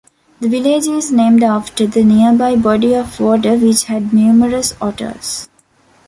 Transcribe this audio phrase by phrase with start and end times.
[0.39, 5.47] The village is named after the nearby body of water which had numerous otters.